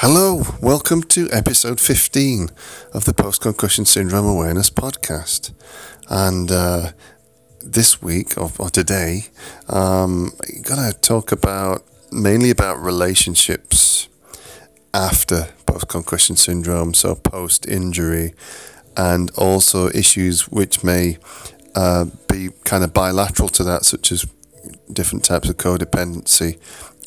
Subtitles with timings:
[0.00, 2.50] Hello, welcome to episode 15
[2.94, 5.52] of the Post Concussion Syndrome Awareness Podcast.
[6.08, 6.92] And uh,
[7.64, 9.24] this week, or, or today,
[9.68, 14.08] um, I'm going to talk about mainly about relationships
[14.94, 18.34] after post concussion syndrome, so post injury,
[18.96, 21.18] and also issues which may
[21.74, 24.24] uh, be kind of bilateral to that, such as
[24.92, 26.56] different types of codependency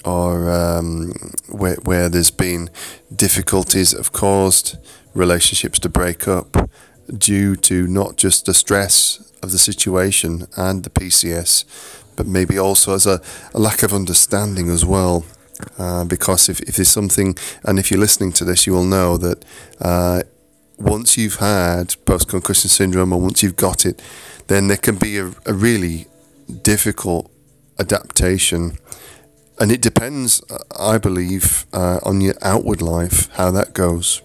[0.04, 1.12] or um,
[1.50, 2.70] where, where there's been
[3.16, 4.78] difficulties that have caused
[5.14, 6.70] relationships to break up
[7.18, 11.66] due to not just the stress of the situation and the PCS,
[12.16, 13.22] but maybe also as a,
[13.54, 15.26] a lack of understanding as well.
[15.78, 19.16] Uh, because if, if there's something, and if you're listening to this, you will know
[19.18, 19.46] that
[19.80, 20.22] uh,
[20.78, 24.02] once you've had post concussion syndrome or once you've got it,
[24.48, 26.08] then there can be a, a really
[26.64, 27.32] difficult
[27.80, 28.78] adaptation
[29.62, 30.42] and it depends,
[30.78, 34.22] I believe, uh, on your outward life how that goes.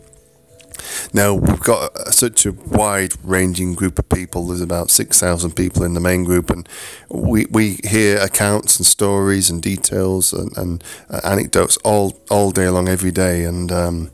[1.13, 4.47] Now we've got such a wide-ranging group of people.
[4.47, 6.69] There's about six thousand people in the main group, and
[7.09, 12.69] we, we hear accounts and stories and details and, and uh, anecdotes all all day
[12.69, 14.10] long, every day, and um,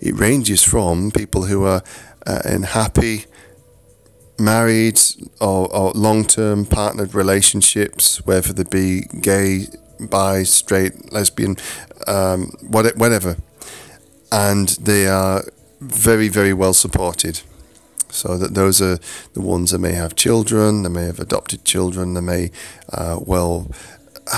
[0.00, 1.82] it ranges from people who are
[2.26, 3.24] uh, in happy
[4.38, 5.00] married
[5.40, 9.66] or, or long-term partnered relationships, whether they be gay,
[10.00, 11.56] bi, straight, lesbian,
[12.06, 13.36] um, whatever,
[14.30, 15.44] and they are
[15.80, 17.40] very, very well supported.
[18.08, 18.98] So that those are
[19.34, 22.50] the ones that may have children, they may have adopted children, they may
[22.92, 23.70] uh, well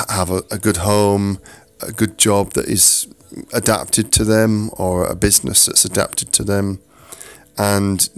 [0.08, 1.38] have a, a good home,
[1.80, 3.06] a good job that is
[3.52, 6.80] adapted to them, or a business that's adapted to them,
[7.56, 8.08] and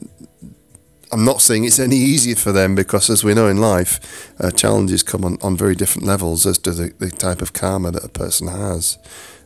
[1.12, 4.50] I'm not saying it's any easier for them because, as we know in life, uh,
[4.50, 8.04] challenges come on, on very different levels as to the, the type of karma that
[8.04, 8.96] a person has.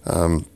[0.05, 0.47] Um,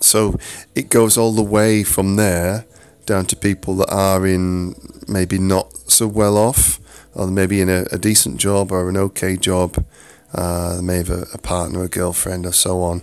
[0.00, 0.38] so
[0.74, 2.64] it goes all the way from there
[3.04, 4.74] down to people that are in
[5.06, 6.78] maybe not so well off,
[7.14, 9.84] or maybe in a, a decent job or an okay job.
[10.32, 13.02] Uh, they may have a, a, partner, a girlfriend, or so on.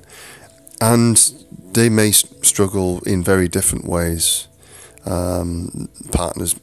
[0.80, 1.18] And
[1.74, 4.48] they may struggle in very different ways.
[5.06, 6.56] Um, partners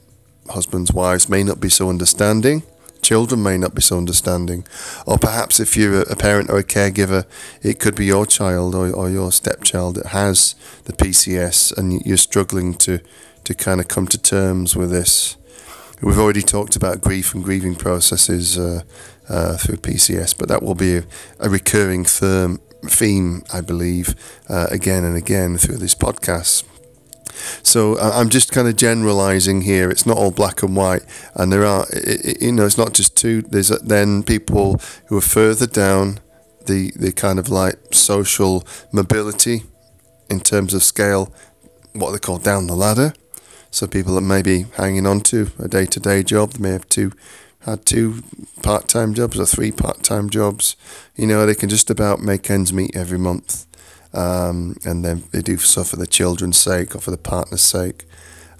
[0.52, 2.62] husbands, wives may not be so understanding.
[3.02, 4.64] Children may not be so understanding.
[5.06, 7.24] Or perhaps if you're a parent or a caregiver,
[7.60, 10.54] it could be your child or, or your stepchild that has
[10.84, 13.00] the PCS and you're struggling to,
[13.44, 15.36] to kind of come to terms with this.
[16.00, 18.82] We've already talked about grief and grieving processes uh,
[19.28, 21.04] uh, through PCS, but that will be a,
[21.40, 24.14] a recurring theme, theme, I believe,
[24.48, 26.64] uh, again and again through this podcast.
[27.62, 29.90] So I'm just kind of generalizing here.
[29.90, 31.02] It's not all black and white,
[31.34, 31.86] and there are,
[32.40, 33.42] you know, it's not just two.
[33.42, 36.20] There's uh, then people who are further down
[36.66, 39.64] the the kind of like social mobility
[40.30, 41.32] in terms of scale,
[41.92, 43.14] what they call down the ladder.
[43.70, 46.72] So people that may be hanging on to a day to day job, they may
[46.72, 47.12] have two
[47.64, 48.22] had two
[48.62, 50.76] part time jobs or three part time jobs.
[51.16, 53.66] You know, they can just about make ends meet every month
[54.14, 58.04] um, and then they do so for the children's sake or for the partner's sake.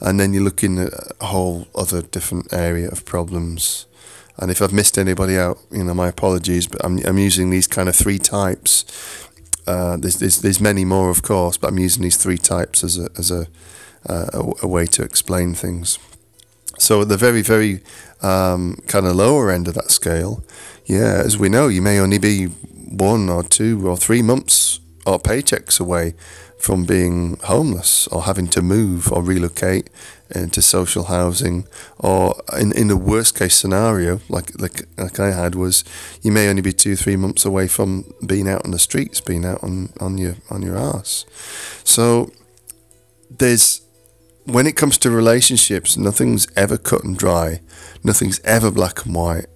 [0.01, 3.87] And then you're looking at a whole other different area of problems.
[4.39, 7.67] And if I've missed anybody out, you know, my apologies, but I'm, I'm using these
[7.67, 8.85] kind of three types.
[9.67, 12.99] Uh, there's, there's, there's many more, of course, but I'm using these three types as
[12.99, 13.47] a, as a,
[14.09, 15.99] uh, a, a way to explain things.
[16.79, 17.81] So at the very, very
[18.23, 20.43] um, kind of lower end of that scale,
[20.87, 25.19] yeah, as we know, you may only be one or two or three months or
[25.19, 26.15] paychecks away
[26.59, 29.91] from being homeless or having to move or relocate
[30.31, 31.67] into social housing
[31.99, 35.85] or in, in the worst case scenario like, like like I had was
[36.23, 39.45] you may only be two three months away from being out on the streets being
[39.45, 41.27] out on, on your on your ass
[41.85, 42.31] so
[43.29, 43.83] there's
[44.45, 47.61] when it comes to relationships nothing's ever cut and dry.
[48.05, 49.47] Nothing's ever black and white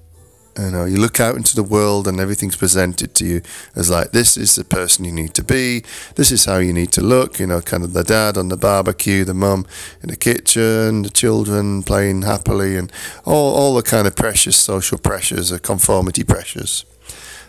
[0.58, 3.42] you know, you look out into the world and everything's presented to you
[3.74, 5.82] as like, this is the person you need to be.
[6.14, 7.38] This is how you need to look.
[7.38, 9.66] You know, kind of the dad on the barbecue, the mum
[10.02, 12.90] in the kitchen, the children playing happily, and
[13.24, 16.84] all, all the kind of precious social pressures, the conformity pressures.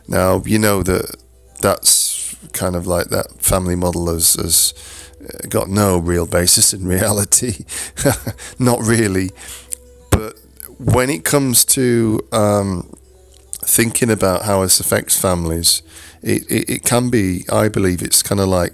[0.08, 1.16] Now, you know that
[1.62, 4.74] that's kind of like that family model has, has
[5.22, 7.66] uh, got no real basis in reality.
[8.60, 9.31] Not really.
[10.12, 10.40] But
[10.80, 12.97] when it comes to um,
[13.68, 15.81] thinking about how this affects families,
[16.24, 18.74] it, it, it can be, I believe, it's kind of like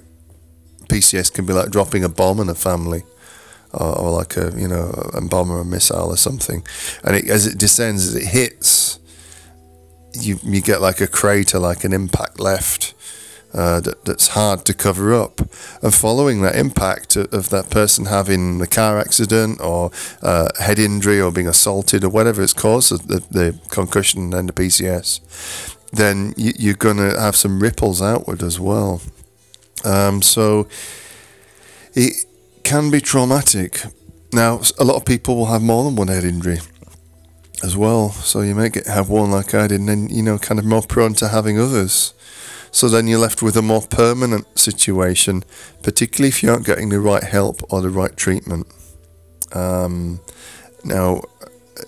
[0.87, 3.03] PCS can be like dropping a bomb on a family.
[3.75, 6.63] Or, or like a you know a bomb or a missile or something,
[7.03, 8.99] and it, as it descends, as it hits,
[10.13, 12.93] you you get like a crater, like an impact left,
[13.53, 15.41] uh, that, that's hard to cover up.
[15.81, 19.91] And following that impact of that person having a car accident or
[20.21, 24.53] uh, head injury or being assaulted or whatever it's caused, the, the concussion and the
[24.53, 25.19] PCS,
[25.91, 29.01] then you, are going to have some ripples outward as well.
[29.85, 30.67] Um, so
[31.93, 32.25] it
[32.63, 33.83] can be traumatic.
[34.31, 36.59] Now, a lot of people will have more than one head injury
[37.63, 38.09] as well.
[38.09, 40.65] So you may get have one like I did, and then you know, kind of
[40.65, 42.13] more prone to having others.
[42.73, 45.43] So then you're left with a more permanent situation,
[45.83, 48.65] particularly if you aren't getting the right help or the right treatment.
[49.51, 50.19] Um,
[50.83, 51.21] now,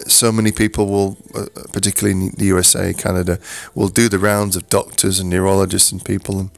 [0.08, 3.40] so many people will, uh, particularly in the USA, Canada,
[3.74, 6.52] will do the rounds of doctors and neurologists and people and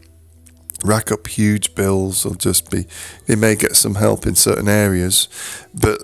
[0.83, 2.85] rack up huge bills or just be,
[3.27, 5.30] they may get some help in certain areas,
[5.73, 6.01] but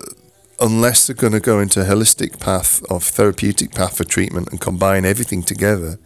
[0.60, 4.62] unless they're going to go into a holistic path of therapeutic path for treatment and
[4.62, 5.98] combine everything together,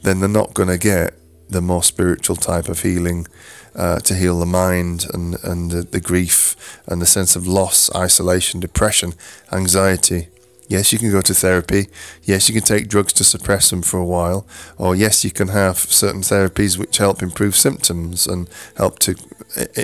[0.00, 1.17] then they're not going to get
[1.48, 3.26] the more spiritual type of healing
[3.74, 7.94] uh, to heal the mind and, and the, the grief and the sense of loss,
[7.94, 9.14] isolation, depression,
[9.52, 10.28] anxiety.
[10.68, 11.86] Yes, you can go to therapy.
[12.24, 14.46] Yes, you can take drugs to suppress them for a while.
[14.76, 19.14] Or yes, you can have certain therapies which help improve symptoms and help to,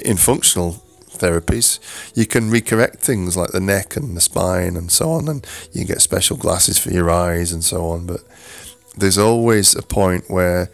[0.05, 0.85] in functional
[1.15, 1.79] therapies,
[2.15, 5.29] you can recorrect things like the neck and the spine and so on.
[5.29, 8.07] And you can get special glasses for your eyes and so on.
[8.07, 8.21] But
[8.97, 10.71] there's always a point where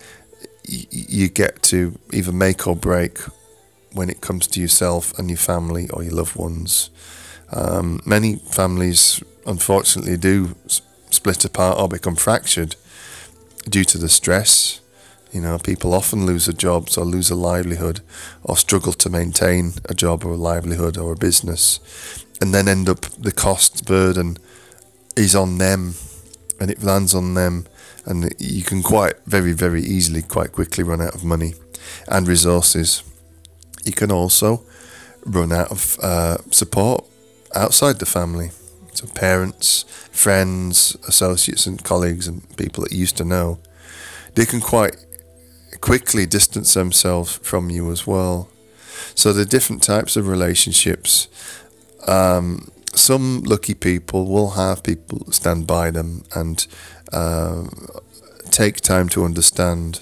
[0.91, 3.19] you get to either make or break
[3.93, 6.91] when it comes to yourself and your family or your loved ones.
[7.53, 10.55] Um, many families, unfortunately, do
[11.11, 12.77] split apart or become fractured
[13.69, 14.81] due to the stress.
[15.33, 18.01] You know, people often lose their jobs or lose a livelihood
[18.45, 21.81] or struggle to maintain a job or a livelihood or a business
[22.41, 24.37] and then end up the cost burden
[25.17, 25.95] is on them
[26.59, 27.67] and it lands on them
[28.07, 31.55] and you can quite very very easily quite quickly run out of money
[32.09, 33.03] and resources.
[33.85, 34.63] You can also
[35.25, 37.05] run out of uh, support
[37.55, 38.51] outside the family.
[38.93, 43.59] So parents friends associates and colleagues and people that you used to know
[44.35, 44.97] they can quite
[45.81, 48.49] quickly distance themselves from you as well.
[49.15, 51.29] So the different types of relationships.
[52.07, 56.67] Um, some lucky people will have people stand by them and
[57.13, 57.65] uh,
[58.51, 60.01] take time to understand,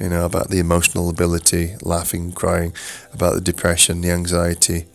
[0.00, 2.72] you know, about the emotional ability, laughing, crying,
[3.12, 4.86] about the depression, the anxiety.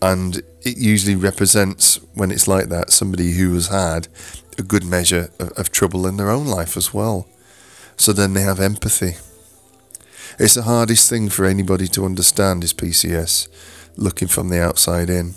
[0.00, 4.08] And it usually represents, when it's like that, somebody who has had
[4.58, 7.28] a good measure of, of trouble in their own life as well.
[7.96, 9.16] So then they have empathy.
[10.38, 13.48] It's the hardest thing for anybody to understand is PCS,
[13.96, 15.34] looking from the outside in.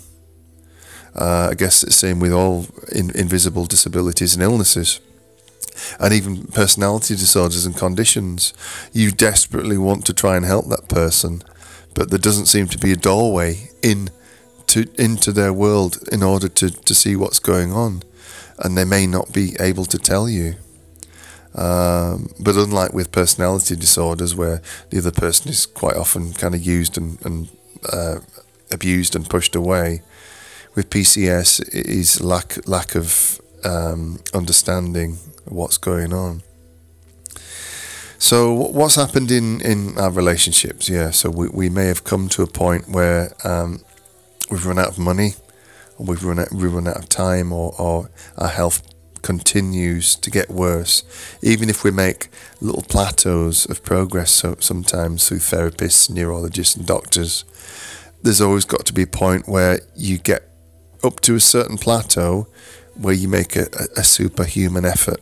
[1.14, 5.00] Uh, I guess it's same with all in, invisible disabilities and illnesses
[5.98, 8.52] and even personality disorders and conditions.
[8.92, 11.42] You desperately want to try and help that person,
[11.94, 14.10] but there doesn't seem to be a doorway in
[14.68, 18.02] to into their world in order to, to see what's going on,
[18.58, 20.54] and they may not be able to tell you.
[21.54, 26.62] Um, but unlike with personality disorders, where the other person is quite often kind of
[26.62, 27.48] used and, and
[27.92, 28.16] uh,
[28.72, 30.02] abused and pushed away,
[30.74, 36.42] with PCS is lack lack of um, understanding what's going on.
[38.18, 40.88] So what's happened in, in our relationships?
[40.88, 43.80] Yeah, so we, we may have come to a point where um,
[44.50, 45.34] we've run out of money,
[45.98, 48.82] or we've run out, we've run out of time, or, or our health
[49.20, 51.02] continues to get worse.
[51.42, 52.28] Even if we make
[52.60, 57.44] little plateaus of progress, so sometimes through therapists, neurologists, and doctors,
[58.22, 60.53] there's always got to be a point where you get
[61.04, 62.46] up to a certain plateau
[62.94, 65.20] where you make a, a superhuman effort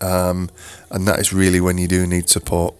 [0.00, 0.50] um,
[0.90, 2.74] and that is really when you do need support.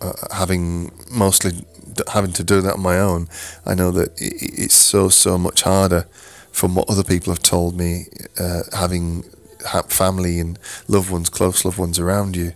[0.00, 1.64] Uh, having mostly
[2.12, 3.28] having to do that on my own,
[3.64, 6.06] I know that it's so so much harder
[6.52, 8.06] from what other people have told me.
[8.38, 9.24] Uh, having
[9.88, 12.52] family and loved ones, close loved ones around you.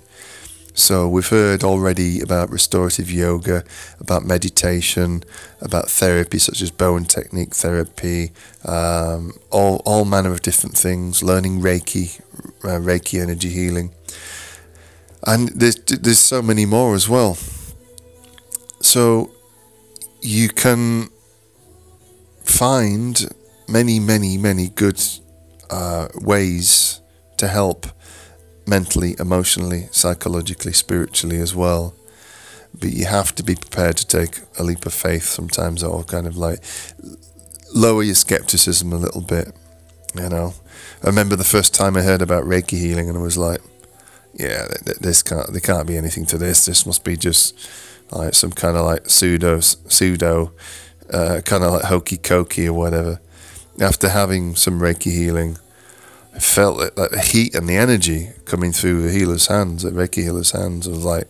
[0.75, 3.65] So we've heard already about restorative yoga,
[3.99, 5.25] about meditation,
[5.61, 8.33] about therapy such as Bowen technique therapy,
[8.65, 11.23] um, all all manner of different things.
[11.23, 12.21] Learning Reiki,
[12.65, 13.93] uh, Reiki energy healing,
[15.27, 17.37] and there's there's so many more as well.
[18.81, 19.31] So
[20.23, 21.09] you can
[22.45, 23.29] find
[23.69, 25.01] many, many, many good
[25.71, 27.01] uh, ways
[27.37, 27.87] to help
[28.67, 31.95] mentally, emotionally, psychologically, spiritually as well.
[32.79, 36.27] But you have to be prepared to take a leap of faith sometimes, or kind
[36.27, 36.63] of like
[37.75, 39.53] lower your skepticism a little bit.
[40.15, 40.55] You know,
[41.03, 43.61] I remember the first time I heard about Reiki healing, and I was like,
[44.35, 44.67] "Yeah,
[45.01, 46.65] this can't there can't be anything to this.
[46.65, 47.59] This must be just
[48.13, 50.53] like some kind of like pseudo pseudo
[51.13, 53.21] uh, kind of like hokey cokey or whatever.
[53.81, 55.59] After having some Reiki healing,
[56.43, 60.23] felt like, like the heat and the energy coming through the healer's hands, the Reiki
[60.23, 61.29] healer's hands, was like,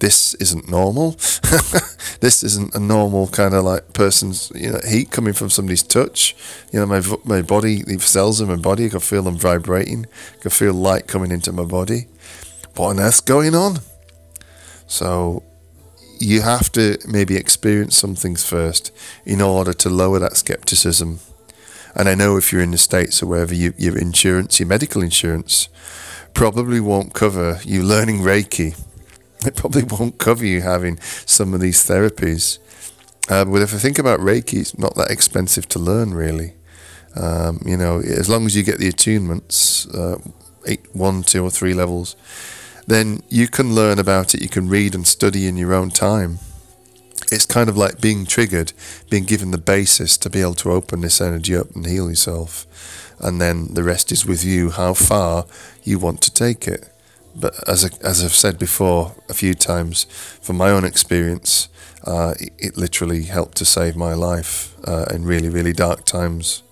[0.00, 1.12] this isn't normal.
[2.20, 6.34] this isn't a normal kind of like person's you know heat coming from somebody's touch.
[6.72, 10.06] You know, my my body, the cells in my body, I can feel them vibrating.
[10.38, 12.08] I can feel light coming into my body.
[12.76, 13.80] What on earth's going on?
[14.86, 15.42] So
[16.18, 18.92] you have to maybe experience some things first
[19.24, 21.20] in order to lower that skepticism.
[21.94, 25.02] And I know if you're in the States or wherever, you, your insurance, your medical
[25.02, 25.68] insurance,
[26.34, 28.80] probably won't cover you learning Reiki.
[29.44, 32.58] It probably won't cover you having some of these therapies.
[33.28, 36.54] Uh, but if I think about Reiki, it's not that expensive to learn, really.
[37.16, 40.18] Um, you know, as long as you get the attunements, uh,
[40.66, 42.16] eight, one, two, or three levels,
[42.86, 44.42] then you can learn about it.
[44.42, 46.38] You can read and study in your own time.
[47.30, 48.72] It's kind of like being triggered,
[49.08, 52.66] being given the basis to be able to open this energy up and heal yourself.
[53.20, 55.46] And then the rest is with you, how far
[55.84, 56.88] you want to take it.
[57.36, 60.04] But as, I, as I've said before a few times,
[60.40, 61.68] from my own experience,
[62.04, 66.62] uh, it, it, literally helped to save my life uh, in really, really dark times.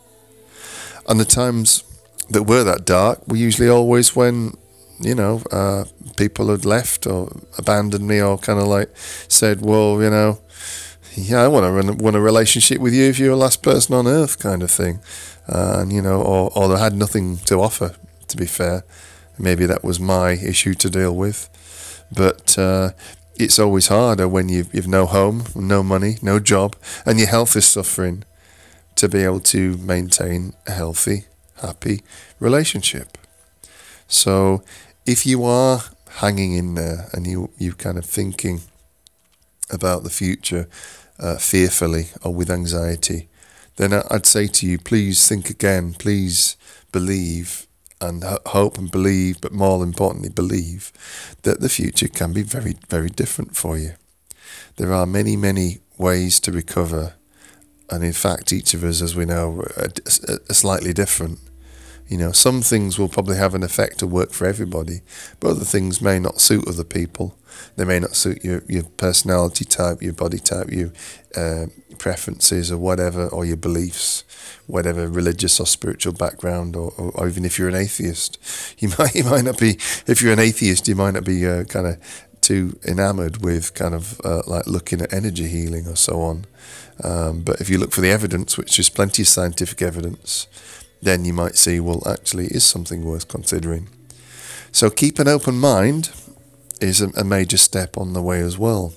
[1.06, 1.84] And the times
[2.30, 4.54] that were that dark were usually always when
[5.00, 5.84] you know, uh,
[6.16, 8.90] people had left or abandoned me or kind of like
[9.28, 10.38] said, well, you know,
[11.14, 13.94] yeah, I want to run, want a relationship with you if you're the last person
[13.94, 15.00] on earth, kind of thing.
[15.48, 17.96] Uh, and, you know, or, or they had nothing to offer,
[18.28, 18.84] to be fair.
[19.38, 21.48] Maybe that was my issue to deal with.
[22.10, 22.90] But uh,
[23.36, 27.56] it's always harder when you've, you've no home, no money, no job, and your health
[27.56, 28.24] is suffering
[28.96, 31.26] to be able to maintain a healthy,
[31.62, 32.02] happy
[32.40, 33.16] relationship.
[34.08, 34.62] So
[35.06, 35.82] if you are
[36.16, 38.62] hanging in there and you you kind of thinking
[39.70, 40.68] about the future
[41.18, 43.28] uh, fearfully or with anxiety,
[43.76, 45.94] then I'd say to you, please think again.
[45.94, 46.56] Please
[46.90, 47.66] believe
[48.00, 50.92] and hope and believe, but more importantly, believe
[51.42, 53.92] that the future can be very, very different for you.
[54.76, 57.14] There are many, many ways to recover,
[57.90, 61.40] and in fact, each of us, as we know, are, slightly different.
[62.08, 65.02] You know, some things will probably have an effect to work for everybody,
[65.40, 67.36] but other things may not suit other people.
[67.76, 70.92] They may not suit your, your personality type, your body type, your
[71.36, 71.66] uh,
[71.98, 74.24] preferences, or whatever, or your beliefs,
[74.66, 78.38] whatever religious or spiritual background, or, or, or even if you're an atheist,
[78.78, 79.78] you might you might not be.
[80.06, 81.98] If you're an atheist, you might not be uh, kind of
[82.40, 86.46] too enamored with kind of uh, like looking at energy healing or so on.
[87.04, 90.46] Um, but if you look for the evidence, which is plenty of scientific evidence,
[91.02, 93.88] then you might see, well, actually, is something worth considering.
[94.72, 96.10] So keep an open mind
[96.80, 98.92] is a, a major step on the way as well.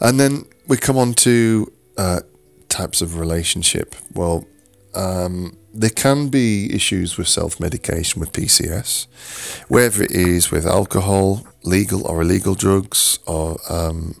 [0.00, 2.20] And then we come on to uh,
[2.68, 3.94] types of relationship.
[4.12, 4.46] Well,
[4.94, 9.06] um, there can be issues with self medication with PCS,
[9.68, 14.20] whether it is with alcohol, legal or illegal drugs, or um,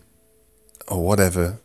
[0.88, 1.60] or whatever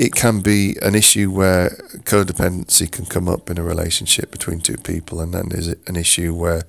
[0.00, 1.68] it can be an issue where
[2.04, 6.32] codependency can come up in a relationship between two people, and then there's an issue
[6.32, 6.62] where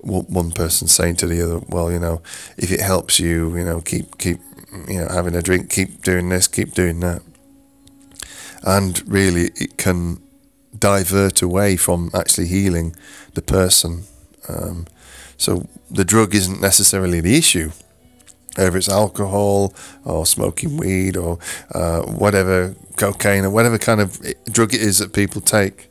[0.00, 2.22] one person saying to the other, "Well, you know,
[2.56, 4.40] if it helps you, you know, keep keep
[4.88, 7.20] you know having a drink, keep doing this, keep doing that,"
[8.62, 10.22] and really it can
[10.76, 12.96] divert away from actually healing
[13.34, 14.04] the person.
[14.48, 14.86] Um,
[15.36, 17.70] so the drug isn't necessarily the issue
[18.56, 21.38] whether it's alcohol or smoking weed or
[21.74, 25.88] uh, whatever, cocaine or whatever kind of drug it is that people take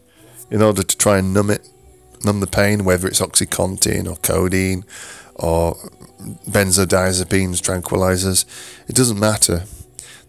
[0.50, 1.68] in order to try and numb it,
[2.24, 4.84] numb the pain, whether it's Oxycontin or codeine
[5.36, 5.76] or
[6.50, 8.46] benzodiazepines, tranquilizers,
[8.88, 9.64] it doesn't matter.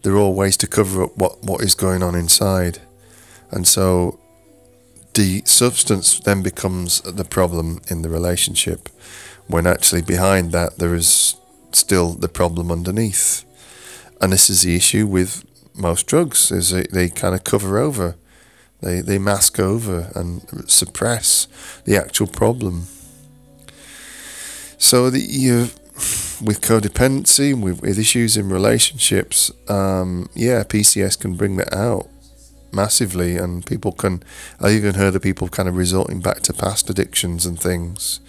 [0.02, 2.78] They're all ways to cover up what, what is going on inside.
[3.50, 4.18] And so
[5.14, 8.88] the substance then becomes the problem in the relationship
[9.46, 11.36] when actually behind that there is
[11.74, 13.44] still the problem underneath.
[14.20, 18.16] And this is the issue with most drugs is they, they kind of cover over,
[18.80, 21.48] they, they mask over and suppress
[21.84, 22.86] the actual problem.
[24.78, 25.70] So the, you,
[26.42, 32.08] with codependency, with, with issues in relationships, um, yeah, PCS can bring that out
[32.72, 34.22] massively, and people can.
[34.60, 38.20] I even heard of people kind of resorting back to past addictions and things.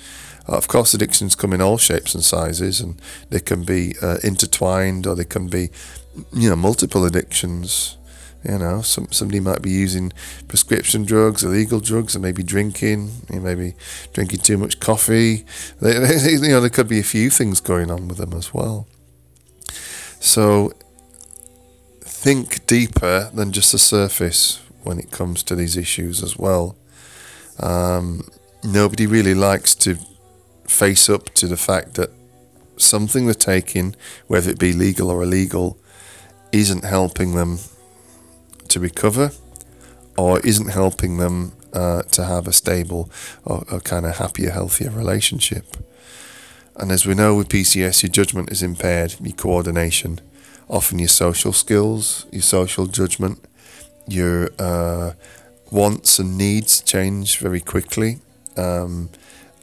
[0.47, 4.17] Uh, of course, addictions come in all shapes and sizes, and they can be uh,
[4.23, 5.69] intertwined, or they can be,
[6.33, 7.97] you know, multiple addictions.
[8.43, 10.11] You know, some somebody might be using
[10.49, 13.11] prescription drugs, illegal drugs, and maybe drinking.
[13.29, 13.75] You know, maybe
[14.11, 15.45] drinking too much coffee.
[15.81, 18.53] They, they, you know, there could be a few things going on with them as
[18.53, 18.87] well.
[20.19, 20.73] So
[22.23, 26.77] think deeper than just the surface when it comes to these issues as well.
[27.59, 28.29] Um,
[28.63, 29.97] nobody really likes to
[30.67, 32.09] face up to the fact that
[32.77, 33.95] something they're taking,
[34.27, 35.77] whether it be legal or illegal,
[36.51, 37.59] isn't helping them
[38.69, 39.31] to recover
[40.17, 43.09] or isn't helping them uh, to have a stable
[43.45, 45.77] or, or kind of happier, healthier relationship.
[46.75, 50.19] And as we know with PCS, your judgment is impaired, your coordination,
[50.69, 53.43] often your social skills, your social judgment,
[54.07, 55.13] your uh,
[55.71, 58.19] wants and needs change very quickly.
[58.57, 59.09] Um,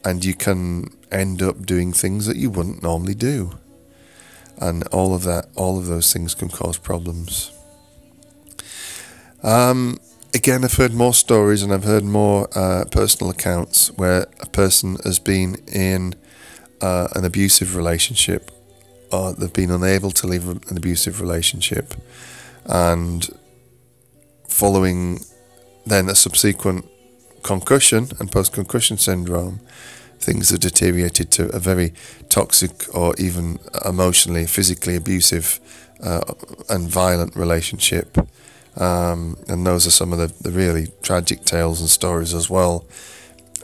[0.05, 3.59] and you can end up doing things that you wouldn't normally do.
[4.59, 7.53] And all of that, all of those things can cause problems.
[9.43, 9.99] Um,
[10.35, 14.97] again, I've heard more stories and I've heard more uh, personal accounts where a person
[15.05, 16.15] has been in
[16.81, 18.51] uh, an abusive relationship
[19.13, 21.95] or they've been unable to leave an abusive relationship
[22.67, 23.29] and
[24.49, 25.21] following
[25.87, 26.87] then a subsequent
[27.43, 29.61] concussion and post concussion syndrome,
[30.19, 31.93] things have deteriorated to a very
[32.29, 35.59] toxic or even emotionally, physically abusive
[36.03, 36.21] uh,
[36.69, 38.19] and violent relationship.
[38.77, 42.87] Um, and those are some of the, the really tragic tales and stories as well.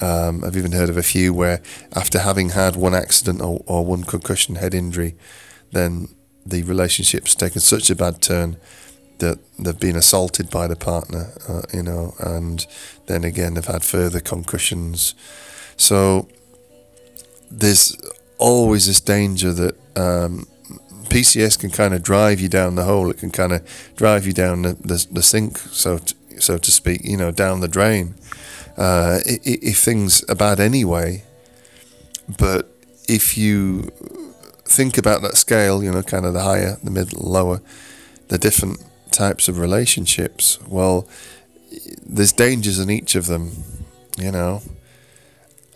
[0.01, 1.63] Um, I've even heard of a few where,
[1.95, 5.15] after having had one accident or, or one concussion head injury,
[5.73, 6.09] then
[6.45, 8.57] the relationship's taken such a bad turn
[9.19, 12.67] that they've been assaulted by the partner, uh, you know, and
[13.07, 15.15] then again they've had further concussions.
[15.77, 16.29] So
[17.51, 17.97] there's
[18.39, 20.47] always this danger that um,
[21.09, 23.11] PCS can kind of drive you down the hole.
[23.11, 26.71] It can kind of drive you down the, the, the sink, so to, so to
[26.71, 28.15] speak, you know, down the drain.
[28.77, 31.23] Uh, if things are bad anyway,
[32.39, 32.69] but
[33.09, 33.91] if you
[34.65, 37.63] think about that scale, you know, kind of the higher, the middle, lower,
[38.29, 38.85] the different
[39.17, 41.09] types of relationships, well,
[42.05, 43.51] there's dangers in each of them,
[44.19, 44.63] you know,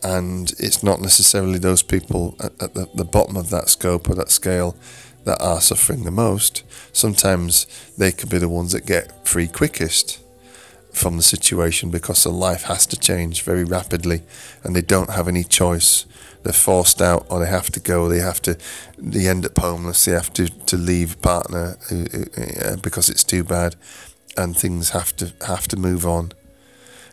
[0.03, 4.15] and it's not necessarily those people at, at the, the bottom of that scope or
[4.15, 4.77] that scale
[5.25, 6.65] that are suffering the most.
[6.93, 10.21] Sometimes they could be the ones that get free quickest
[10.93, 14.23] from the situation because their life has to change very rapidly
[14.63, 16.05] and they don't have any choice.
[16.43, 18.09] They're forced out or they have to go.
[18.09, 18.57] They have to,
[18.99, 20.05] they end up homeless.
[20.05, 23.77] They have to, to leave partner uh, uh, because it's too bad
[24.37, 26.33] and things have to have to move on.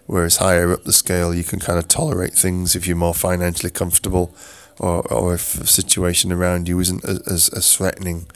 [0.05, 3.71] Whereas higher up the scale, you can kind of tolerate things if you're more financially
[3.71, 4.33] comfortable
[4.79, 8.27] or, or if the situation around you isn't as, as threatening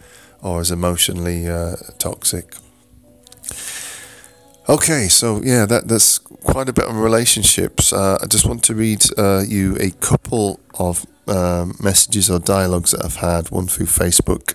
[0.41, 2.55] or as emotionally uh, toxic.
[4.71, 7.91] Okay, so yeah, that that's quite a bit on relationships.
[7.91, 12.91] Uh, I just want to read uh, you a couple of um, messages or dialogues
[12.91, 14.53] that I've had, one through Facebook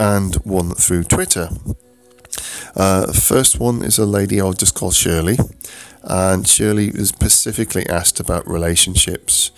[0.00, 1.50] and one through Twitter.
[2.74, 5.36] Uh, first one is a lady I'll just call Shirley,
[6.02, 9.50] and Shirley was specifically asked about relationships.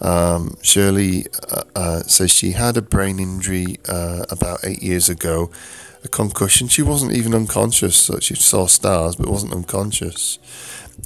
[0.00, 5.50] Um, Shirley uh, uh, says she had a brain injury uh, about eight years ago
[6.04, 6.68] a concussion.
[6.68, 10.38] She wasn't even unconscious, so she saw stars, but wasn't unconscious.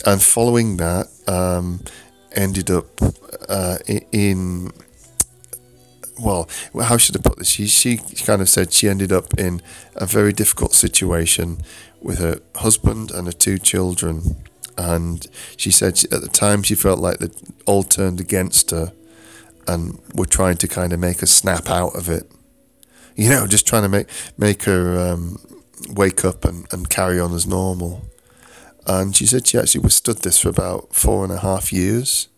[0.04, 1.80] And following that, um,
[2.32, 3.00] ended up
[3.48, 3.78] uh,
[4.12, 4.72] in.
[6.18, 6.48] Well,
[6.82, 7.48] how should I put this?
[7.48, 9.60] She, she kind of said she ended up in
[9.96, 11.58] a very difficult situation
[12.00, 14.36] with her husband and her two children.
[14.78, 15.26] And
[15.58, 17.28] she said she, at the time she felt like they
[17.66, 18.92] all turned against her
[19.68, 22.30] and were trying to kind of make her snap out of it
[23.18, 25.38] you know, just trying to make make her um,
[25.88, 28.04] wake up and, and carry on as normal.
[28.86, 32.28] And she said she actually withstood this for about four and a half years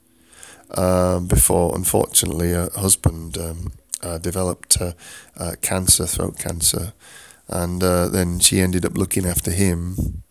[0.76, 4.92] um, before, unfortunately, her husband um, uh, developed uh,
[5.36, 6.92] uh, cancer, throat cancer,
[7.48, 10.22] and uh, then she ended up looking after him.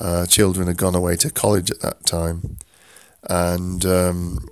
[0.00, 2.58] Uh, children had gone away to college at that time,
[3.30, 4.48] and um,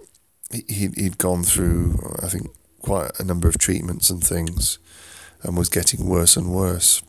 [0.51, 2.49] he, he'd gone through, I think,
[2.81, 4.79] quite a number of treatments and things
[5.43, 7.03] and was getting worse and worse.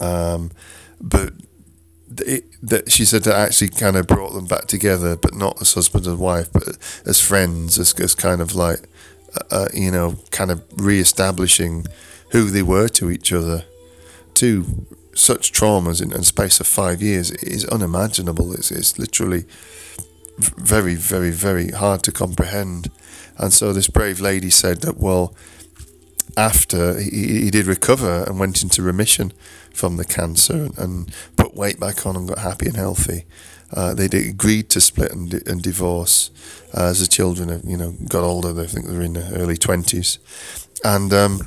[0.00, 0.50] Um,
[1.00, 1.32] but
[2.18, 5.74] it, that she said that actually kind of brought them back together, but not as
[5.74, 8.88] husband and wife, but as friends, as, as kind of like,
[9.34, 11.86] uh, uh, you know, kind of re-establishing
[12.30, 13.64] who they were to each other.
[14.34, 18.52] Two such traumas in, in space of five years is unimaginable.
[18.52, 19.44] It's, it's literally
[20.38, 22.90] very, very, very hard to comprehend.
[23.36, 25.34] And so this brave lady said that, well,
[26.36, 29.32] after he, he did recover and went into remission
[29.72, 33.24] from the cancer and put weight back on and got happy and healthy.
[33.70, 36.30] Uh, they agreed to split and, and divorce
[36.74, 38.58] uh, as the children, have, you know, got older.
[38.60, 40.18] I think they were in their early twenties,
[40.82, 41.40] and um,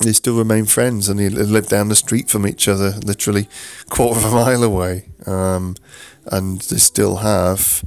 [0.00, 3.48] they still remain friends, and they live down the street from each other, literally
[3.88, 5.74] quarter of a mile away, um,
[6.26, 7.82] and they still have.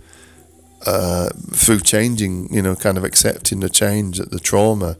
[0.86, 4.98] Uh, through changing, you know, kind of accepting the change, the trauma,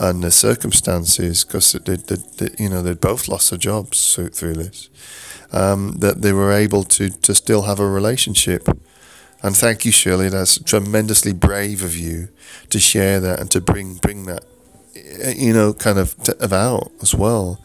[0.00, 1.74] and the circumstances, because
[2.58, 4.88] you know, they'd both lost their jobs through, through this,
[5.52, 8.66] um, that they were able to to still have a relationship.
[9.42, 10.30] And thank you, Shirley.
[10.30, 12.28] That's tremendously brave of you
[12.70, 14.44] to share that and to bring bring that
[15.36, 17.60] you know, kind of about as well.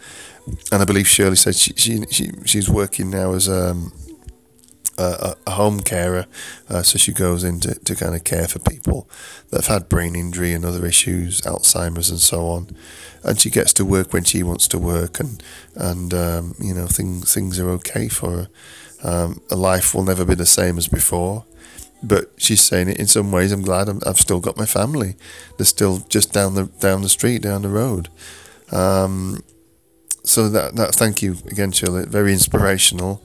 [0.72, 3.94] And I believe Shirley said she, she, she she's working now as um,
[5.02, 6.26] a, a, home carer,
[6.70, 9.10] uh, so she goes in to, to kind of care for people
[9.50, 12.76] that have had brain injury and other issues, Alzheimer's and so on.
[13.24, 15.44] And she gets to work when she wants to work, and
[15.76, 18.48] and um, you know things things are okay for her.
[19.04, 21.46] Um, life will never be the same as before
[22.04, 23.52] but she's saying it in some ways.
[23.52, 25.16] I'm glad i have still got my family.
[25.58, 28.10] They're still just down the down the street, down the road.
[28.72, 29.44] Um,
[30.24, 32.06] so that that thank you again, Shirley.
[32.06, 33.24] Very inspirational.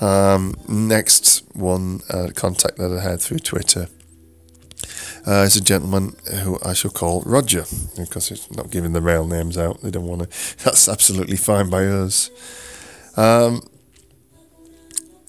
[0.00, 3.88] Um, next one uh, contact that I had through Twitter
[5.26, 7.64] uh, is a gentleman who I shall call Roger
[7.96, 9.80] because it's not giving the real names out.
[9.80, 10.28] They don't want to.
[10.64, 12.30] That's absolutely fine by us.
[13.16, 13.62] Um,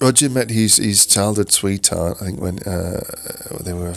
[0.00, 3.00] Roger met his, his childhood sweetheart, I think, when uh,
[3.60, 3.94] they were,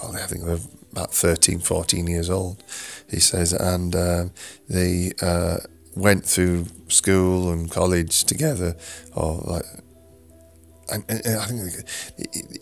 [0.00, 2.64] well, I think they were about 13, 14 years old,
[3.08, 4.24] he says, and uh,
[4.68, 5.58] they uh,
[5.94, 8.76] went through school and college together,
[9.14, 9.64] or like,
[10.90, 11.84] and, and I think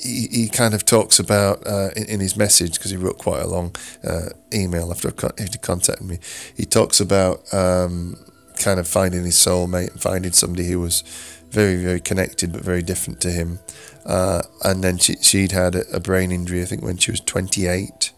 [0.00, 3.42] he, he kind of talks about uh, in, in, his message because he wrote quite
[3.42, 5.08] a long uh, email after
[5.38, 6.18] he contacted me.
[6.56, 8.16] He talks about um,
[8.56, 11.02] kind of finding his soulmate and finding somebody who was
[11.50, 13.60] very, very connected, but very different to him.
[14.04, 17.20] Uh, and then she, she'd had a, a, brain injury, I think, when she was
[17.20, 18.12] 28.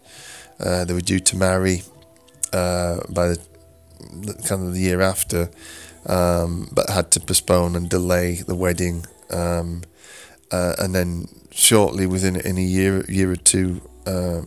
[0.60, 1.82] Uh, they were due to marry
[2.52, 3.38] uh, by the,
[4.46, 5.50] kind of the year after,
[6.06, 9.06] um, but had to postpone and delay the wedding.
[9.30, 9.82] Um,
[10.50, 14.42] uh, and then shortly, within in a year, year or two uh,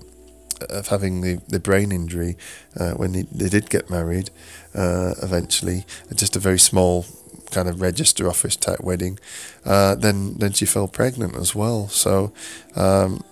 [0.70, 2.38] of having the, the brain injury,
[2.80, 4.30] uh, when they, they did get married,
[4.74, 5.86] eventually,
[6.16, 7.06] just a very small
[7.52, 9.20] kind of register office type wedding,
[9.66, 11.88] uh, then then she fell pregnant as well.
[11.90, 12.32] So
[12.76, 13.24] um,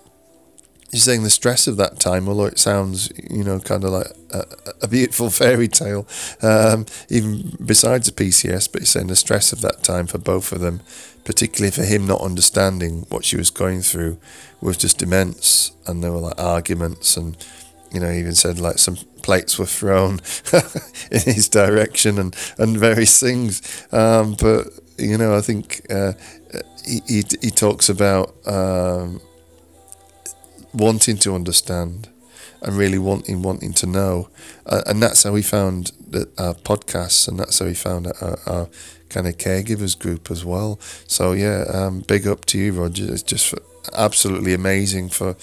[0.91, 4.07] you're saying the stress of that time, although it sounds you know kind of like
[4.31, 4.45] a,
[4.83, 6.07] a beautiful fairy tale,
[6.41, 10.51] um, even besides the PCS, but you're saying the stress of that time for both
[10.51, 10.81] of them,
[11.23, 14.17] particularly for him not understanding what she was going through,
[14.61, 17.37] was just immense, and there were like arguments and
[17.91, 20.19] you know, he even said like some plates were thrown
[21.11, 23.87] in his direction and, and various things.
[23.91, 26.13] Um, but, you know, I think uh,
[26.85, 29.21] he, he, he, talks about um,
[30.73, 32.09] wanting to understand
[32.61, 34.29] and really wanting wanting to know.
[34.65, 38.39] Uh, and that's how we found the, our podcasts and that's how we found our,
[38.45, 38.67] our
[39.09, 40.79] kind of caregivers group as well.
[41.07, 43.11] So, yeah, um, big up to you, Roger.
[43.11, 43.53] It's just
[43.95, 45.35] absolutely amazing for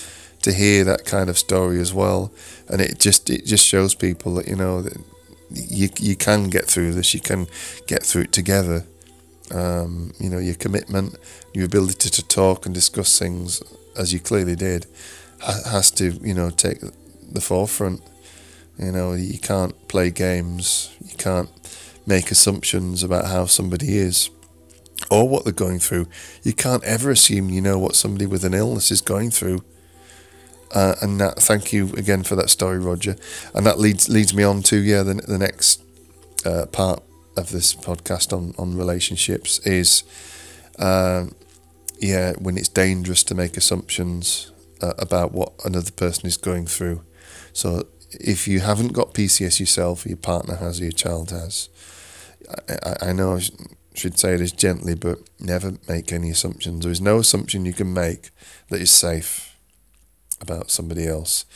[0.42, 2.32] to hear that kind of story as well.
[2.68, 4.96] And it just it just shows people that you know that
[5.50, 7.14] you you can get through this.
[7.14, 7.46] You can
[7.86, 8.84] get through it together.
[9.52, 11.16] Um, you know your commitment,
[11.54, 13.62] your ability to talk and discuss things
[13.96, 14.86] as you clearly did,
[15.40, 16.78] has to you know take
[17.32, 18.02] the forefront.
[18.78, 20.94] You know you can't play games.
[21.04, 21.50] You can't
[22.06, 24.30] make assumptions about how somebody is
[25.10, 26.06] or what they're going through.
[26.42, 29.62] You can't ever assume you know what somebody with an illness is going through
[30.74, 33.16] uh, and that, thank you again for that story, Roger.
[33.54, 35.82] And that leads leads me on to yeah the the next
[36.44, 37.02] uh, part
[37.36, 40.02] of this podcast on on relationships is
[40.78, 41.26] uh,
[41.98, 47.02] yeah when it's dangerous to make assumptions uh, about what another person is going through.
[47.52, 51.68] So if you haven't got PCS yourself, your partner has, or your child has,
[52.68, 53.40] I, I know I
[53.94, 56.82] should say this gently, but never make any assumptions.
[56.82, 58.30] There is no assumption you can make
[58.68, 59.56] that is safe
[60.40, 61.46] about somebody else,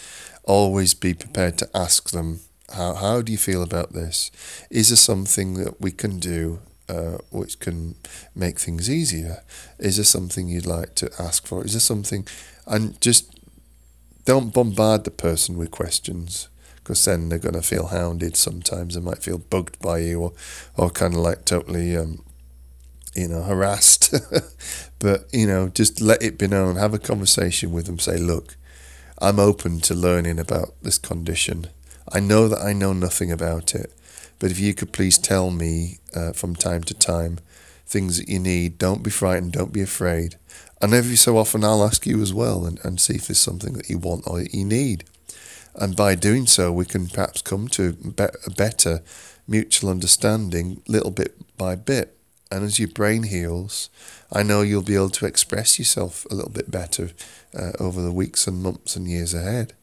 [0.44, 2.40] always be prepared to ask them,
[2.72, 4.30] how, how do you feel about this?
[4.70, 7.94] Is there something that we can do uh, which can
[8.34, 9.42] make things easier?
[9.78, 11.64] Is there something you'd like to ask for?
[11.64, 12.26] Is there something,
[12.66, 13.38] and just
[14.24, 18.94] don't bombard the person with questions because then they're going to feel hounded sometimes.
[18.94, 20.32] They might feel bugged by you or,
[20.76, 22.24] or kind of like totally, um,
[23.14, 24.14] you know, harassed.
[24.98, 26.76] but, you know, just let it be known.
[26.76, 27.98] Have a conversation with them.
[27.98, 28.56] Say, look,
[29.20, 31.68] I'm open to learning about this condition.
[32.12, 33.92] I know that I know nothing about it,
[34.38, 37.38] but if you could please tell me uh, from time to time
[37.86, 40.36] things that you need, don't be frightened, don't be afraid.
[40.80, 43.74] And every so often I'll ask you as well and, and see if there's something
[43.74, 45.04] that you want or that you need.
[45.74, 49.02] And by doing so, we can perhaps come to a better
[49.46, 52.16] mutual understanding little bit by bit.
[52.50, 53.88] And as your brain heals,
[54.32, 57.10] I know you'll be able to express yourself a little bit better
[57.56, 59.74] uh, over the weeks and months and years ahead.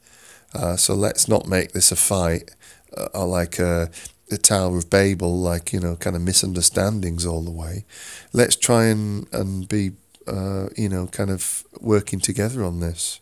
[0.53, 2.51] Uh, so let's not make this a fight
[2.95, 3.89] uh, or like a,
[4.31, 7.86] a Tower of Babel, like, you know, kind of misunderstandings all the way.
[8.33, 9.91] Let's try and, and be,
[10.25, 13.19] uh, you know, kind of working together on this.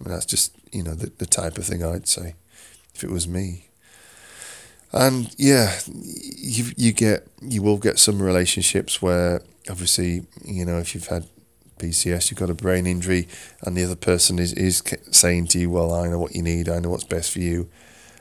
[0.00, 2.34] I mean, that's just, you know, the, the type of thing I'd say
[2.94, 3.66] if it was me.
[4.92, 10.94] And yeah, you you get you will get some relationships where obviously you know if
[10.94, 11.26] you've had
[11.80, 13.28] PCS, you've got a brain injury,
[13.62, 16.68] and the other person is is saying to you, "Well, I know what you need.
[16.68, 17.68] I know what's best for you."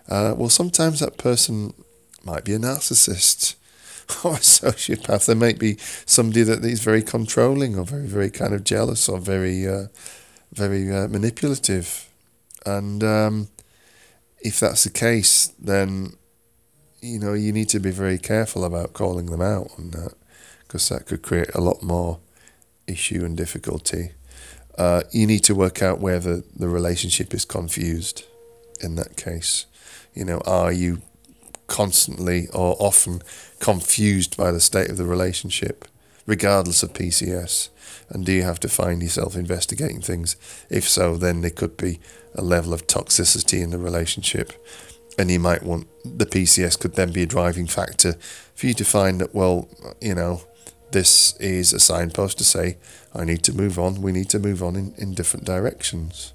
[0.08, 1.74] Uh, well, sometimes that person
[2.24, 3.56] might be a narcissist
[4.26, 5.26] or a sociopath.
[5.26, 9.20] There might be somebody that is very controlling or very very kind of jealous or
[9.20, 9.88] very uh,
[10.52, 12.10] very uh, manipulative,
[12.66, 13.50] and um,
[14.42, 16.14] if that's the case, then
[17.02, 20.14] you know, you need to be very careful about calling them out on that
[20.60, 22.20] because that could create a lot more
[22.90, 24.12] issue and difficulty.
[24.78, 28.26] Uh, you need to work out where the, the relationship is confused
[28.82, 29.66] in that case.
[30.14, 31.02] You know, are you
[31.68, 33.22] constantly or often
[33.60, 35.86] confused by the state of the relationship,
[36.26, 37.70] regardless of PCS?
[38.10, 40.36] And do you have to find yourself investigating things?
[40.70, 42.00] If so, then there could be
[42.34, 44.54] a level of toxicity in the relationship
[45.20, 48.14] and you might want the PCS could then be a driving factor
[48.56, 49.68] for you to find that well
[50.00, 50.42] you know
[50.92, 52.78] this is a signpost to say
[53.14, 54.02] I need to move on.
[54.02, 56.34] We need to move on in, in different directions.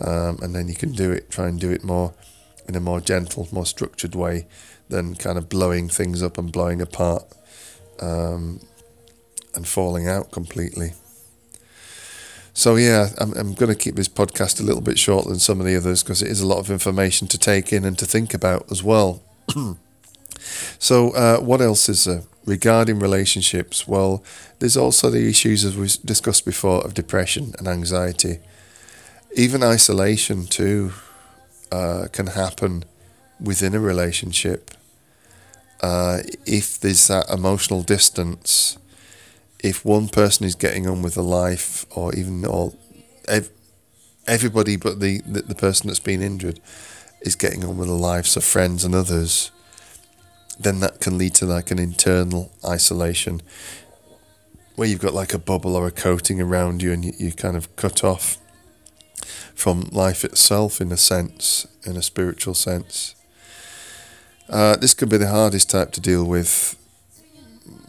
[0.00, 2.14] Um, and then you can do it try and do it more
[2.68, 4.46] in a more gentle more structured way
[4.88, 7.24] than kind of blowing things up and blowing apart
[8.00, 8.60] um,
[9.54, 10.92] and falling out completely.
[12.52, 15.60] So yeah, I'm, I'm going to keep this podcast a little bit shorter than some
[15.60, 18.06] of the others because it is a lot of information to take in and to
[18.06, 19.22] think about as well.
[20.78, 23.86] so uh, what else is there regarding relationships?
[23.86, 24.24] Well,
[24.58, 28.38] there's also the issues as we discussed before of depression and anxiety.
[29.34, 30.92] Even isolation too
[31.70, 32.84] uh, can happen
[33.38, 34.70] within a relationship.
[35.82, 38.78] Uh, if there's that emotional distance
[39.66, 42.78] if one person is getting on with the life, or even all,
[43.26, 43.50] ev-
[44.26, 46.60] everybody but the, the, the person that's been injured
[47.22, 49.50] is getting on with the lives of friends and others,
[50.58, 53.42] then that can lead to like an internal isolation
[54.76, 57.56] where you've got like a bubble or a coating around you and you, you kind
[57.56, 58.38] of cut off
[59.54, 63.14] from life itself in a sense, in a spiritual sense.
[64.48, 66.76] Uh, this could be the hardest type to deal with,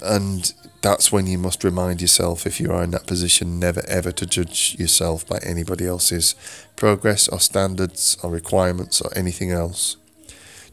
[0.02, 4.12] and that's when you must remind yourself, if you are in that position, never ever
[4.14, 6.34] to judge yourself by anybody else's
[6.76, 9.98] progress or standards or requirements or anything else.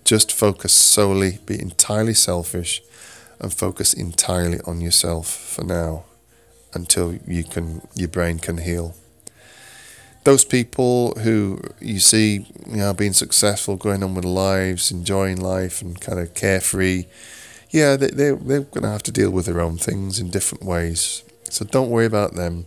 [0.04, 2.82] Just focus solely, be entirely selfish,
[3.40, 6.04] and focus entirely on yourself for now
[6.72, 8.94] until you can your brain can heal.
[10.24, 15.82] Those people who you see you know being successful, going on with lives, enjoying life
[15.82, 17.06] and kind of carefree,
[17.70, 20.64] yeah, they, they, they're going to have to deal with their own things in different
[20.64, 21.24] ways.
[21.50, 22.66] So don't worry about them.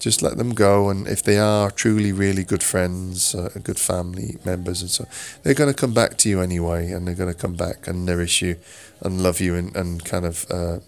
[0.00, 0.88] Just let them go.
[0.88, 5.06] And if they are truly, really good friends, uh, good family members, and so,
[5.42, 6.90] they're going to come back to you anyway.
[6.90, 8.56] And they're going to come back and nourish you
[9.00, 10.78] and love you and, and kind of uh,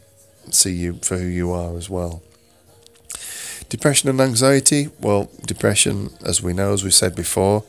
[0.50, 2.22] see you for who you are as well.
[3.68, 4.88] Depression and anxiety.
[5.00, 7.64] Well, depression, as we know, as we said before,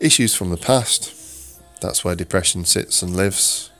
[0.00, 1.14] issues from the past.
[1.80, 3.70] That's where depression sits and lives.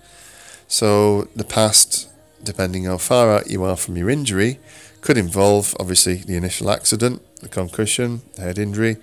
[0.68, 2.08] So the past,
[2.42, 4.60] depending how far out you are from your injury,
[5.00, 8.96] could involve obviously the initial accident, the concussion, the head injury.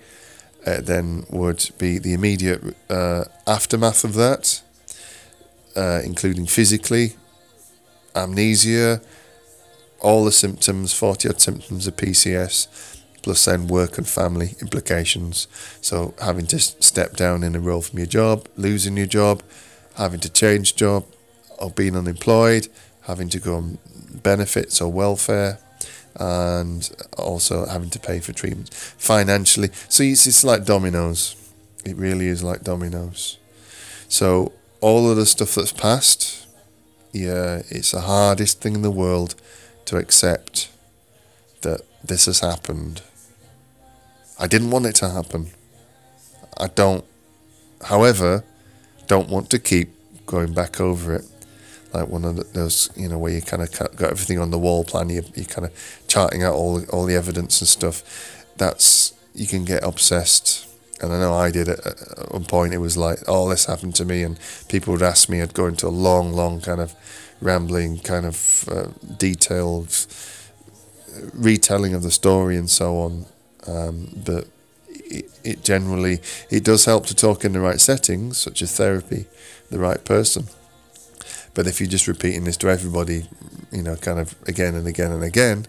[0.66, 4.60] Uh, then would be the immediate uh, aftermath of that,
[5.76, 7.14] uh, including physically,
[8.16, 9.00] amnesia,
[10.00, 15.46] all the symptoms, 40 odd symptoms of PCS, plus then work and family implications.
[15.80, 19.44] So having to step down in a role from your job, losing your job,
[19.94, 21.04] having to change job,
[21.58, 22.68] of being unemployed,
[23.02, 23.78] having to go on
[24.22, 25.58] benefits or welfare,
[26.18, 29.70] and also having to pay for treatment financially.
[29.88, 31.36] So it's, it's like dominoes.
[31.84, 33.38] It really is like dominoes.
[34.08, 36.46] So all of the stuff that's passed,
[37.12, 39.34] yeah, it's the hardest thing in the world
[39.86, 40.68] to accept
[41.62, 43.02] that this has happened.
[44.38, 45.50] I didn't want it to happen.
[46.58, 47.04] I don't,
[47.84, 48.44] however,
[49.06, 49.90] don't want to keep
[50.26, 51.24] going back over it
[51.92, 54.84] like one of those, you know, where you kind of got everything on the wall
[54.84, 55.10] plan.
[55.10, 58.02] You you kind of charting out all all the evidence and stuff.
[58.56, 60.66] That's you can get obsessed
[61.02, 62.72] And I know I did it at one point.
[62.72, 64.22] It was like, oh, this happened to me.
[64.22, 66.94] And people would ask me, I'd go into a long, long kind of
[67.40, 70.06] rambling, kind of uh, detailed
[71.34, 73.26] retelling of the story and so on.
[73.66, 74.46] Um, but
[74.88, 76.20] it, it generally,
[76.50, 79.26] it does help to talk in the right settings, such as therapy,
[79.70, 80.46] the right person.
[81.56, 83.26] But if you're just repeating this to everybody,
[83.72, 85.66] you know, kind of again and again and again,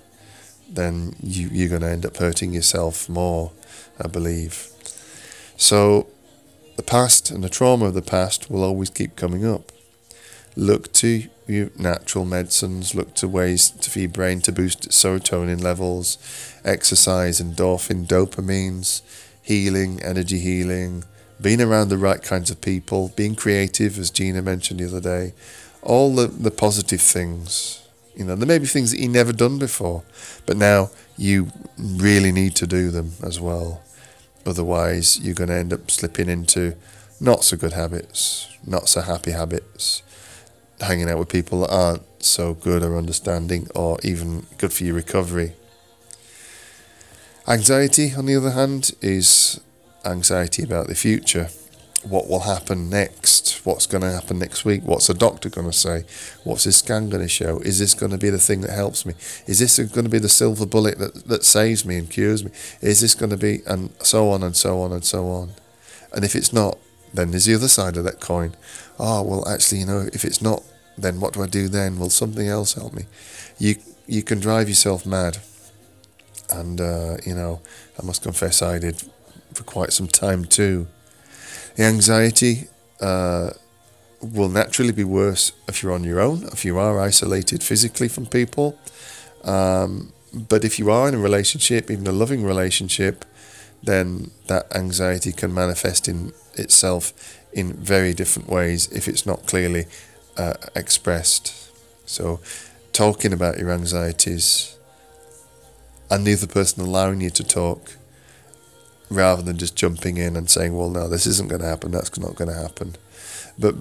[0.69, 3.54] then you, you're going to end up hurting yourself more,
[3.97, 4.67] I believe.
[5.56, 6.08] So
[6.76, 9.71] the past and the trauma of the past will always keep coming up.
[10.58, 16.17] Look to your natural medicines, look to ways to feed brain to boost serotonin levels,
[16.65, 19.04] exercise, endorphin, dopamines,
[19.41, 21.06] healing, energy healing,
[21.39, 25.34] being around the right kinds of people, being creative, as Gina mentioned the other day,
[25.88, 27.88] all the, the positive things.
[28.15, 30.04] You know, there may be things that you never done before,
[30.45, 31.47] but now you
[31.80, 33.82] really need to do them as well.
[34.45, 36.76] Otherwise, you're going to end up slipping into
[37.21, 40.04] not so good habits, not so happy habits,
[40.82, 44.95] hanging out with people that aren't so good or understanding or even good for your
[44.95, 45.54] recovery.
[47.47, 49.62] Anxiety, on the other hand, is
[50.04, 51.47] anxiety about the future.
[52.10, 53.65] What will happen next?
[53.65, 54.84] What's going to happen next week?
[54.84, 56.06] What's the doctor going to say?
[56.43, 57.60] What's his scan going to show?
[57.60, 59.13] Is this going to be the thing that helps me?
[59.46, 62.52] Is this going to be the silver bullet that, that saves me and cures me?
[62.82, 65.52] Is this going to be, and so on and so on and so on?
[66.13, 66.78] And if it's not,
[67.13, 68.56] then there's the other side of that coin.
[69.00, 70.63] Oh, well, actually, you know, if it's not,
[70.98, 72.00] then what do I do then?
[72.00, 73.06] Will something else help me?
[73.60, 73.76] You
[74.08, 75.39] you can drive yourself mad.
[76.50, 77.60] And, uh, you know,
[78.02, 79.04] I must confess I did
[79.54, 80.88] for quite some time too.
[81.78, 82.68] The anxiety
[83.00, 83.52] uh,
[84.20, 88.26] will naturally be worse if you're on your own, if you are isolated physically from
[88.26, 88.80] people.
[89.44, 93.26] Um, but if you are in a relationship, even a loving relationship,
[93.84, 97.13] then that anxiety can manifest in itself
[97.54, 99.86] in very different ways if it's not clearly
[100.36, 101.72] uh, expressed.
[102.10, 102.40] So,
[102.92, 104.76] talking about your anxieties
[106.10, 107.98] and the other person allowing you to talk
[109.10, 112.17] rather than just jumping in and saying, well, no, this isn't going to happen, that's
[112.17, 112.96] not going to happen.
[113.58, 113.76] But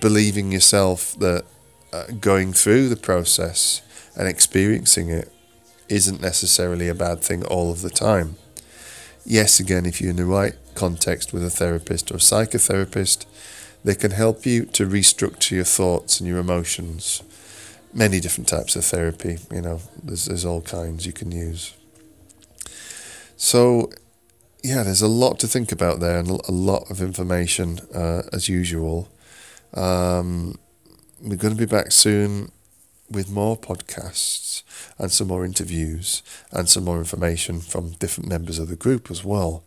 [0.00, 1.44] believing yourself that
[1.92, 3.82] uh, going through the process
[4.16, 5.32] and experiencing it
[5.88, 8.36] isn't necessarily a bad thing all of the time.
[9.24, 13.26] Yes, again, if you're in the right context with a therapist or a psychotherapist,
[13.84, 17.22] they can help you to restructure your thoughts and your emotions.
[17.92, 21.74] Many different types of therapy, you know, there's, there's all kinds you can use.
[23.36, 23.90] So,
[24.62, 28.48] yeah, there's a lot to think about there and a lot of information uh, as
[28.48, 29.08] usual.
[29.74, 30.58] Um,
[31.20, 32.52] we're going to be back soon
[33.10, 34.62] with more podcasts
[34.98, 39.24] and some more interviews and some more information from different members of the group as
[39.24, 39.64] well.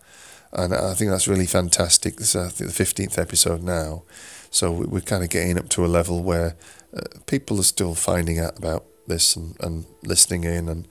[0.54, 2.16] And I think that's really fantastic.
[2.16, 4.04] This is the 15th episode now.
[4.50, 6.56] So we're kind of getting up to a level where
[6.96, 10.70] uh, people are still finding out about this and, and listening in.
[10.70, 10.88] And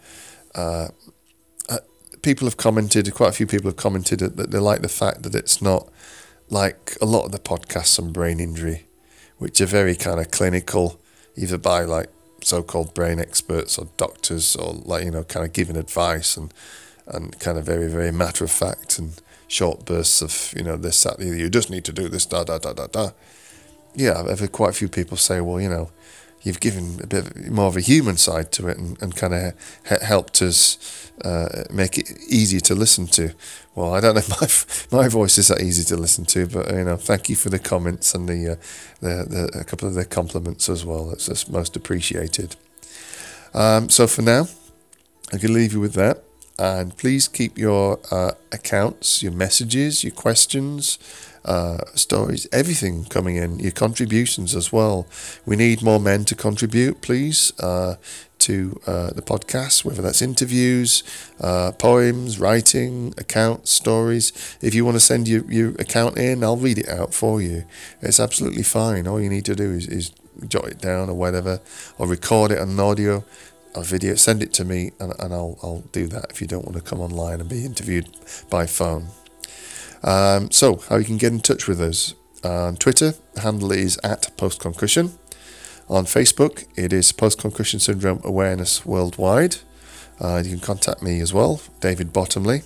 [0.54, 0.88] uh,
[2.24, 5.34] people have commented, quite a few people have commented that they like the fact that
[5.34, 5.88] it's not
[6.48, 8.86] like a lot of the podcasts on brain injury,
[9.38, 11.00] which are very kind of clinical,
[11.36, 12.08] either by like
[12.42, 16.52] so-called brain experts or doctors or like, you know, kind of giving advice and,
[17.06, 21.02] and kind of very, very matter of fact and short bursts of, you know, this,
[21.02, 23.10] that, you just need to do this, da, da, da, da, da.
[23.94, 25.90] Yeah, I've had quite a few people say, well, you know,
[26.44, 29.54] you've given a bit more of a human side to it and, and kind of
[29.88, 33.32] ha- helped us uh, make it easier to listen to.
[33.74, 36.70] Well, I don't know if my, my voice is that easy to listen to, but,
[36.70, 38.56] you know, thank you for the comments and the, uh,
[39.00, 41.10] the, the a couple of the compliments as well.
[41.10, 42.56] It's just most appreciated.
[43.54, 44.46] Um, so for now,
[45.32, 46.22] I can leave you with that.
[46.58, 50.98] And please keep your uh, accounts, your messages, your questions,
[51.44, 55.06] uh, stories, everything coming in, your contributions as well.
[55.44, 57.96] We need more men to contribute, please, uh,
[58.38, 61.02] to uh, the podcast, whether that's interviews,
[61.40, 64.32] uh, poems, writing, accounts, stories.
[64.60, 67.64] If you want to send your, your account in, I'll read it out for you.
[68.00, 69.06] It's absolutely fine.
[69.06, 70.12] All you need to do is, is
[70.48, 71.60] jot it down or whatever,
[71.98, 73.24] or record it on audio
[73.74, 76.64] a video, send it to me, and, and I'll, I'll do that if you don't
[76.64, 78.08] want to come online and be interviewed
[78.50, 79.08] by phone.
[80.02, 82.14] Um, so, how you can get in touch with us.
[82.44, 85.12] On Twitter, the handle is at Post Concussion.
[85.88, 89.56] On Facebook, it is Post Concussion Syndrome Awareness Worldwide.
[90.20, 92.62] Uh, you can contact me as well, David Bottomley.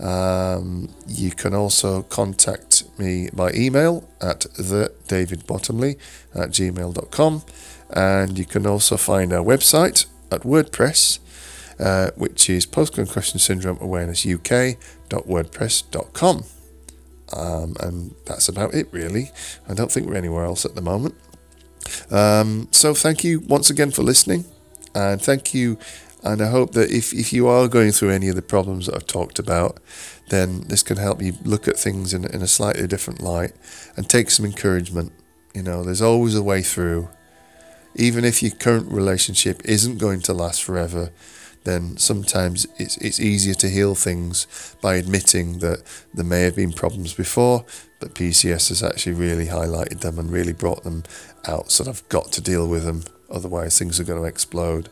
[0.00, 5.96] Um, you can also contact me by email at the thedavidbottomley
[6.34, 7.42] at gmail.com.
[7.90, 11.18] And you can also find our website at WordPress,
[11.78, 16.44] uh, which is Post Concussion Syndrome Awareness UK.wordpress.com.
[17.36, 19.30] Um, and that's about it, really.
[19.68, 21.14] I don't think we're anywhere else at the moment.
[22.10, 24.44] Um, so thank you once again for listening.
[24.94, 25.78] And thank you.
[26.24, 28.96] And I hope that if, if you are going through any of the problems that
[28.96, 29.78] I've talked about,
[30.30, 33.52] then this can help you look at things in, in a slightly different light
[33.96, 35.12] and take some encouragement.
[35.54, 37.08] You know, there's always a way through.
[37.94, 41.10] Even if your current relationship isn't going to last forever,
[41.64, 44.46] then sometimes it's it's easier to heal things
[44.80, 45.82] by admitting that
[46.14, 47.64] there may have been problems before,
[48.00, 51.02] but PCS has actually really highlighted them and really brought them
[51.46, 51.70] out.
[51.70, 54.88] So I've got to deal with them, otherwise things are going to explode.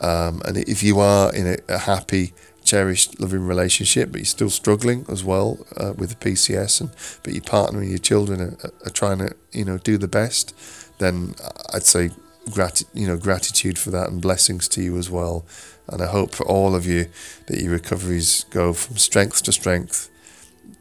[0.00, 2.32] Um, and if you are in a, a, happy,
[2.64, 6.90] cherished, loving relationship, but you're still struggling as well uh, with the PCS, and
[7.24, 10.54] but your partner and your children are, are trying to you know do the best,
[10.98, 11.34] then
[11.72, 12.10] I'd say
[12.50, 15.44] grat- you know gratitude for that and blessings to you as well.
[15.88, 17.06] And I hope for all of you
[17.46, 20.10] that your recoveries go from strength to strength,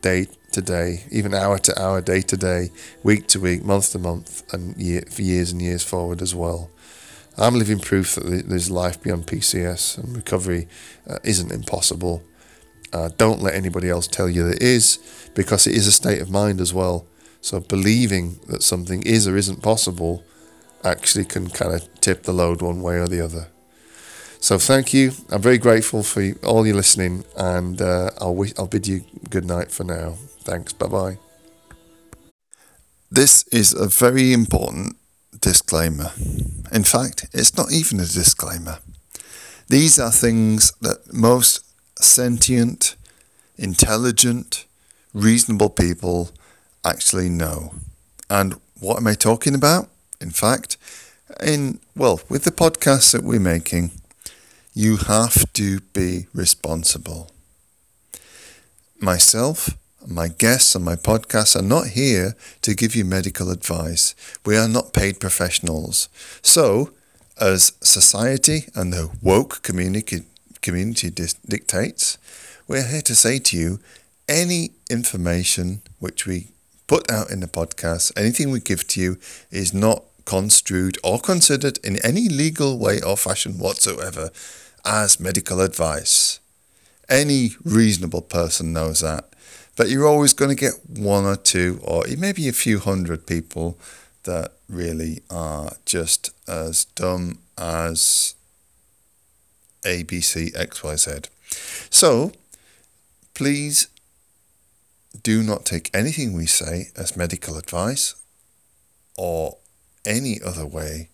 [0.01, 2.72] day to day, even hour to hour, day to day,
[3.03, 6.70] week to week, month to month, and year, for years and years forward as well.
[7.38, 10.68] I'm living proof that there's life beyond PCS and recovery
[11.07, 12.24] uh, isn't impossible.
[12.91, 14.97] Uh, don't let anybody else tell you that it is,
[15.36, 17.05] because it is a state of mind as well.
[17.48, 20.22] So believing that something is or isn't possible
[20.84, 23.48] actually can kind of tip the load one way or the other.
[24.41, 25.14] So thank you.
[25.30, 29.06] I'm very grateful for you, all your listening, and uh, I'll wish, I'll bid you
[29.30, 30.16] good night for now.
[30.41, 30.74] Thanks.
[30.74, 31.18] Bye bye.
[33.10, 34.98] This is a very important
[35.39, 36.12] disclaimer.
[36.74, 38.80] In fact, it's not even a disclaimer.
[39.70, 41.64] These are things that most
[41.98, 42.98] sentient,
[43.58, 44.66] intelligent,
[45.14, 46.32] reasonable people
[46.88, 47.73] actually know.
[48.29, 49.89] And what am I talking about?
[50.21, 50.77] In fact,
[51.41, 53.91] in well, with the podcasts that we're making,
[54.73, 57.31] you have to be responsible.
[58.99, 64.15] Myself, my guests and my podcast are not here to give you medical advice.
[64.45, 66.09] We are not paid professionals.
[66.41, 66.91] So,
[67.39, 70.23] as society and the woke community,
[70.61, 72.17] community dictates,
[72.67, 73.79] we're here to say to you
[74.27, 76.49] any information which we
[76.88, 79.17] put out in the podcast, anything we give to you,
[79.51, 84.29] is not construed or considered in any legal way or fashion whatsoever
[84.83, 86.39] as medical advice.
[87.09, 89.25] Any reasonable person knows that.
[89.75, 93.77] But you're always going to get one or two, or maybe a few hundred people
[94.23, 98.35] that really are just as dumb as
[99.83, 101.29] ABC XYZ.
[101.89, 102.31] So
[103.33, 103.88] please
[105.28, 108.15] do not take anything we say as medical advice
[109.17, 109.57] or
[110.05, 111.09] any other way.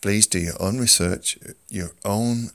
[0.00, 1.36] Please do your own research,
[1.68, 2.50] your own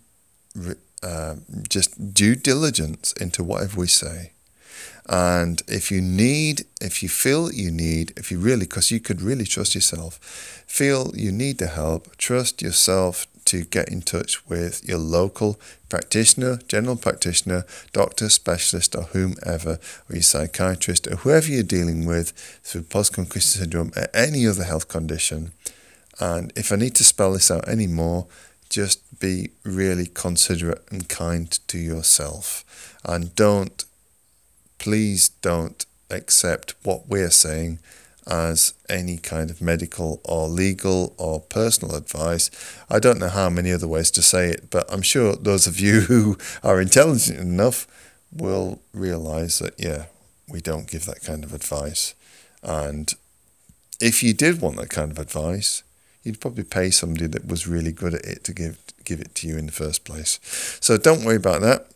[1.03, 1.35] uh,
[1.67, 4.31] just due diligence into whatever we say.
[5.09, 9.21] And if you need, if you feel you need, if you really, because you could
[9.21, 10.13] really trust yourself,
[10.67, 16.59] feel you need the help, trust yourself to get in touch with your local practitioner,
[16.67, 19.79] general practitioner, doctor, specialist, or whomever,
[20.09, 22.31] or your psychiatrist, or whoever you're dealing with
[22.63, 25.51] through post concussion syndrome or any other health condition.
[26.19, 28.27] And if I need to spell this out anymore,
[28.69, 32.95] just be really considerate and kind to yourself.
[33.05, 33.85] And don't,
[34.77, 37.79] please don't accept what we're saying
[38.27, 42.51] as any kind of medical or legal or personal advice.
[42.89, 45.79] I don't know how many other ways to say it, but I'm sure those of
[45.79, 47.87] you who are intelligent enough
[48.31, 50.05] will realize that, yeah,
[50.49, 52.13] we don't give that kind of advice.
[52.61, 53.13] And
[53.99, 55.83] if you did want that kind of advice,
[56.23, 59.47] you'd probably pay somebody that was really good at it to give give it to
[59.47, 60.39] you in the first place.
[60.81, 61.87] So don't worry about that.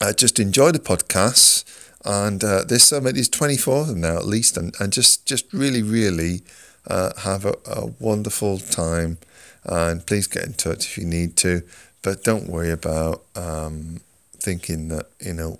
[0.00, 1.64] Uh, just enjoy the podcasts,
[2.04, 3.14] and uh, there's so many.
[3.14, 6.42] There's 24 of them now at least, and, and just just really really
[6.86, 9.18] uh, have a, a wonderful time.
[9.64, 11.62] And please get in touch if you need to,
[12.02, 14.00] but don't worry about um,
[14.36, 15.58] thinking that you know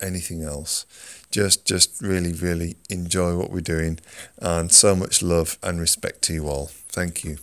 [0.00, 0.84] anything else.
[1.30, 3.98] Just just really really enjoy what we're doing,
[4.38, 6.66] and so much love and respect to you all.
[6.66, 7.38] Thank you.